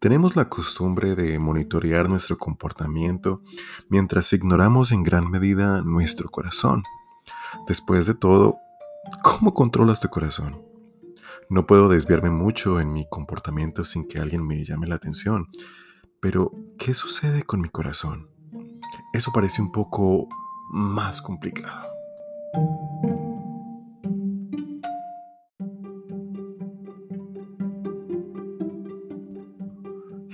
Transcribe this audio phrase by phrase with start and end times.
[0.00, 3.42] Tenemos la costumbre de monitorear nuestro comportamiento
[3.90, 6.84] mientras ignoramos en gran medida nuestro corazón.
[7.68, 8.56] Después de todo,
[9.22, 10.64] ¿cómo controlas tu corazón?
[11.50, 15.48] No puedo desviarme mucho en mi comportamiento sin que alguien me llame la atención.
[16.18, 18.30] Pero, ¿qué sucede con mi corazón?
[19.12, 20.28] Eso parece un poco
[20.70, 21.86] más complicado.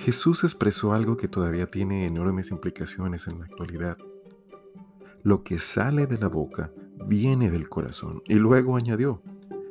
[0.06, 3.98] Jesús expresó algo que todavía tiene enormes implicaciones en la actualidad.
[5.24, 6.70] Lo que sale de la boca
[7.08, 8.22] viene del corazón.
[8.28, 9.20] Y luego añadió,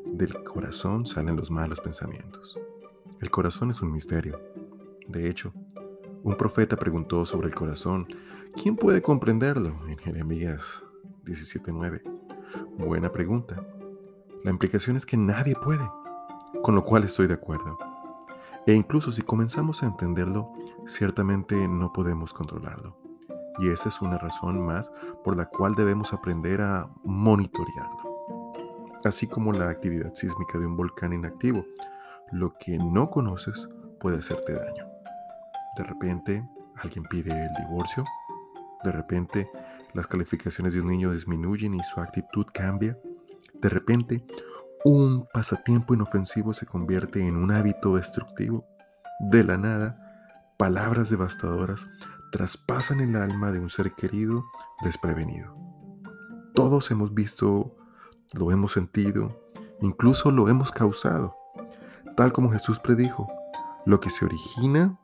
[0.05, 2.59] del corazón salen los malos pensamientos.
[3.21, 4.37] El corazón es un misterio.
[5.07, 5.53] De hecho,
[6.21, 8.05] un profeta preguntó sobre el corazón,
[8.61, 9.87] ¿quién puede comprenderlo?
[9.87, 10.83] En Jeremías
[11.23, 12.01] 17.9.
[12.77, 13.65] Buena pregunta.
[14.43, 15.89] La implicación es que nadie puede,
[16.61, 17.94] con lo cual estoy de acuerdo.
[18.67, 20.51] E incluso si comenzamos a entenderlo,
[20.87, 22.97] ciertamente no podemos controlarlo.
[23.59, 24.91] Y esa es una razón más
[25.23, 28.53] por la cual debemos aprender a monitorearlo.
[29.03, 31.65] Así como la actividad sísmica de un volcán inactivo.
[32.31, 34.87] Lo que no conoces puede hacerte daño.
[35.77, 36.43] De repente,
[36.75, 38.03] alguien pide el divorcio.
[38.83, 39.49] De repente,
[39.93, 42.97] las calificaciones de un niño disminuyen y su actitud cambia.
[43.53, 44.25] De repente,
[44.85, 48.67] un pasatiempo inofensivo se convierte en un hábito destructivo.
[49.19, 51.87] De la nada, palabras devastadoras
[52.31, 54.45] traspasan el alma de un ser querido
[54.83, 55.57] desprevenido.
[56.53, 57.75] Todos hemos visto,
[58.33, 59.49] lo hemos sentido,
[59.81, 61.35] incluso lo hemos causado.
[62.15, 63.27] Tal como Jesús predijo,
[63.87, 64.99] lo que se origina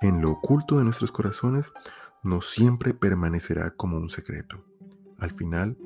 [0.00, 1.72] en lo oculto de nuestros corazones
[2.24, 4.64] no siempre permanecerá como un secreto.
[5.20, 5.78] Al final,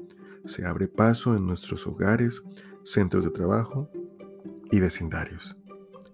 [0.46, 2.42] se abre paso en nuestros hogares,
[2.84, 3.90] centros de trabajo
[4.70, 5.56] y vecindarios.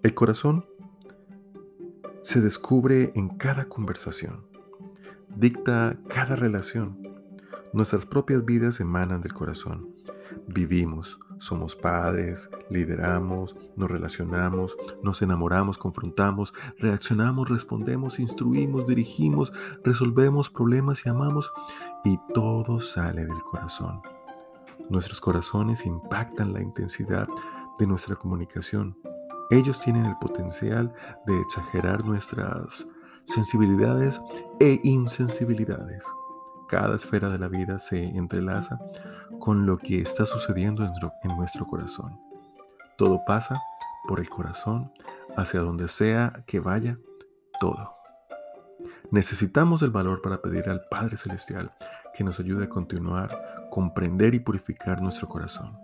[0.03, 0.67] El corazón
[2.23, 4.47] se descubre en cada conversación,
[5.37, 7.03] dicta cada relación.
[7.73, 9.95] Nuestras propias vidas emanan del corazón.
[10.49, 19.53] Vivimos, somos padres, lideramos, nos relacionamos, nos enamoramos, confrontamos, reaccionamos, respondemos, instruimos, dirigimos,
[19.85, 21.53] resolvemos problemas y amamos.
[22.05, 24.01] Y todo sale del corazón.
[24.89, 27.29] Nuestros corazones impactan la intensidad
[27.79, 28.97] de nuestra comunicación.
[29.51, 30.93] Ellos tienen el potencial
[31.27, 32.87] de exagerar nuestras
[33.25, 34.21] sensibilidades
[34.61, 36.05] e insensibilidades.
[36.69, 38.79] Cada esfera de la vida se entrelaza
[39.41, 42.21] con lo que está sucediendo en nuestro corazón.
[42.97, 43.61] Todo pasa
[44.07, 44.93] por el corazón
[45.37, 46.99] hacia donde sea que vaya
[47.61, 47.95] todo.
[49.11, 51.73] Necesitamos el valor para pedir al Padre Celestial
[52.15, 53.31] que nos ayude a continuar
[53.77, 55.77] comprender y purificar nuestro corazón.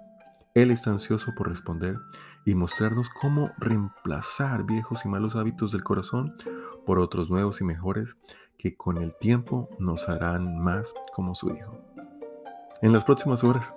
[0.54, 1.98] Él está ansioso por responder
[2.46, 6.32] y mostrarnos cómo reemplazar viejos y malos hábitos del corazón
[6.86, 8.16] por otros nuevos y mejores
[8.56, 11.78] que con el tiempo nos harán más como su Hijo.
[12.80, 13.74] En las próximas horas,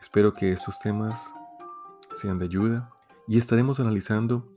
[0.00, 1.32] espero que estos temas
[2.12, 2.90] sean de ayuda
[3.28, 4.48] y estaremos analizando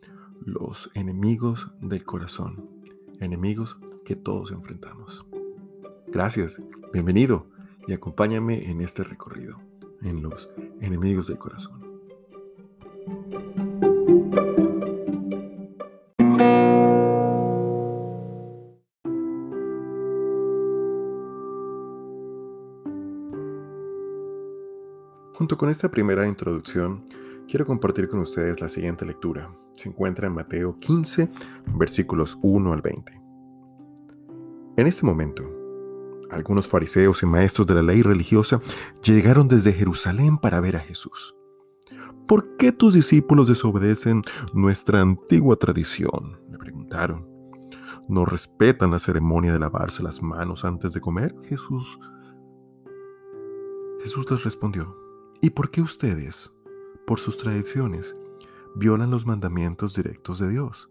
[0.44, 2.68] los enemigos del corazón,
[3.20, 5.24] enemigos que todos enfrentamos.
[6.08, 6.60] Gracias,
[6.92, 7.59] bienvenido
[7.90, 9.58] y acompáñame en este recorrido,
[10.04, 10.48] en los
[10.80, 11.82] enemigos del corazón.
[25.34, 27.08] Junto con esta primera introducción,
[27.48, 29.50] quiero compartir con ustedes la siguiente lectura.
[29.76, 31.28] Se encuentra en Mateo 15,
[31.74, 33.20] versículos 1 al 20.
[34.78, 35.59] En este momento,
[36.30, 38.60] algunos fariseos y maestros de la ley religiosa
[39.04, 41.36] llegaron desde Jerusalén para ver a Jesús.
[42.28, 44.22] ¿Por qué tus discípulos desobedecen
[44.54, 46.40] nuestra antigua tradición?
[46.52, 47.28] Le preguntaron.
[48.08, 51.36] ¿No respetan la ceremonia de lavarse las manos antes de comer?
[51.48, 52.00] Jesús
[54.02, 54.96] Jesús les respondió.
[55.42, 56.54] ¿Y por qué ustedes,
[57.06, 58.16] por sus tradiciones,
[58.76, 60.90] violan los mandamientos directos de Dios?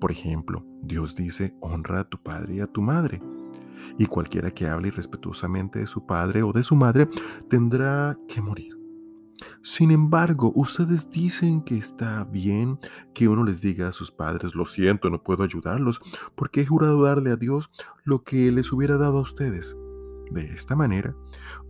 [0.00, 3.22] Por ejemplo, Dios dice, honra a tu padre y a tu madre
[3.98, 7.08] y cualquiera que hable irrespetuosamente de su padre o de su madre
[7.48, 8.74] tendrá que morir.
[9.62, 12.78] Sin embargo, ustedes dicen que está bien
[13.14, 16.00] que uno les diga a sus padres, lo siento, no puedo ayudarlos,
[16.34, 17.70] porque he jurado darle a Dios
[18.04, 19.76] lo que les hubiera dado a ustedes.
[20.30, 21.14] De esta manera,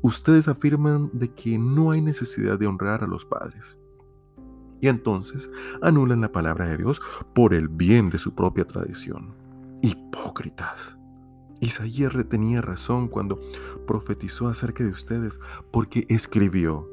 [0.03, 3.79] ustedes afirman de que no hay necesidad de honrar a los padres.
[4.81, 5.51] Y entonces
[5.83, 7.01] anulan la palabra de Dios
[7.35, 9.35] por el bien de su propia tradición.
[9.83, 10.99] Hipócritas.
[11.61, 13.41] Isaías tenía razón cuando
[13.87, 15.41] profetizó acerca de ustedes,
[15.71, 16.89] porque escribió,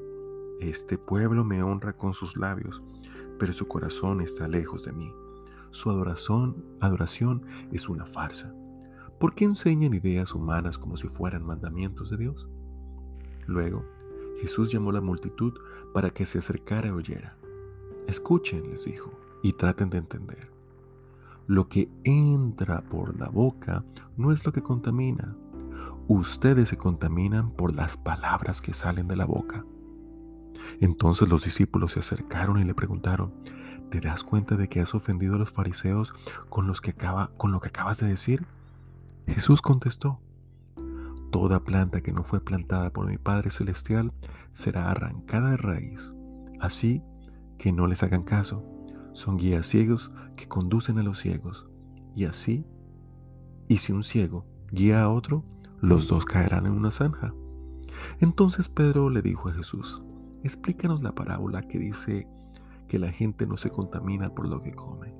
[0.60, 2.82] Este pueblo me honra con sus labios,
[3.40, 5.14] pero su corazón está lejos de mí.
[5.72, 8.54] Su adoración, adoración es una farsa.
[9.20, 12.48] ¿Por qué enseñan ideas humanas como si fueran mandamientos de Dios?
[13.48, 13.86] Luego,
[14.42, 15.54] Jesús llamó a la multitud
[15.94, 17.38] para que se acercara y oyera.
[18.08, 19.12] Escuchen, les dijo,
[19.44, 20.52] y traten de entender.
[21.52, 23.84] Lo que entra por la boca
[24.16, 25.36] no es lo que contamina.
[26.08, 29.66] Ustedes se contaminan por las palabras que salen de la boca.
[30.80, 33.34] Entonces los discípulos se acercaron y le preguntaron,
[33.90, 36.14] ¿te das cuenta de que has ofendido a los fariseos
[36.48, 38.46] con, los que acaba, con lo que acabas de decir?
[39.28, 40.22] Jesús contestó,
[41.32, 44.14] Toda planta que no fue plantada por mi Padre Celestial
[44.54, 46.14] será arrancada de raíz.
[46.62, 47.04] Así
[47.58, 48.71] que no les hagan caso.
[49.14, 51.68] Son guías ciegos que conducen a los ciegos.
[52.16, 52.66] Y así,
[53.68, 55.44] y si un ciego guía a otro,
[55.80, 57.34] los dos caerán en una zanja.
[58.20, 60.02] Entonces Pedro le dijo a Jesús,
[60.44, 62.28] explícanos la parábola que dice
[62.88, 65.14] que la gente no se contamina por lo que come.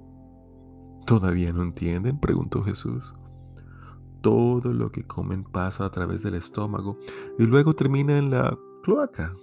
[1.06, 2.20] ¿Todavía no entienden?
[2.20, 3.14] preguntó Jesús.
[4.22, 6.98] Todo lo que comen pasa a través del estómago
[7.40, 9.34] y luego termina en la cloaca.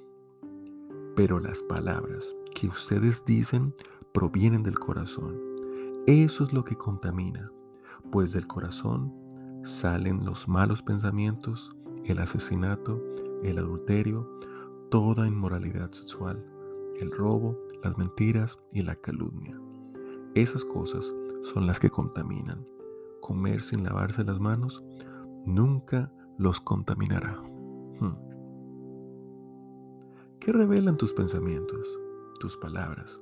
[1.17, 2.25] Pero las palabras
[2.55, 3.75] que ustedes dicen
[4.19, 5.41] provienen del corazón.
[6.09, 7.53] Eso es lo que contamina,
[8.11, 9.15] pues del corazón
[9.63, 11.73] salen los malos pensamientos,
[12.05, 13.01] el asesinato,
[13.45, 14.29] el adulterio,
[14.91, 16.45] toda inmoralidad sexual,
[16.99, 19.57] el robo, las mentiras y la calumnia.
[20.35, 21.15] Esas cosas
[21.53, 22.67] son las que contaminan
[23.21, 24.83] comer sin lavarse las manos
[25.47, 27.41] nunca los contaminará.
[28.01, 28.17] Hmm.
[30.41, 31.87] ¿Qué revelan tus pensamientos,
[32.41, 33.21] tus palabras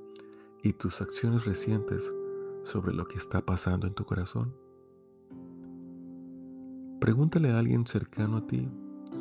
[0.67, 2.11] y tus acciones recientes
[2.65, 4.53] sobre lo que está pasando en tu corazón?
[6.99, 8.69] Pregúntale a alguien cercano a ti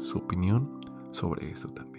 [0.03, 0.81] su opinión
[1.13, 1.96] sobre eso también.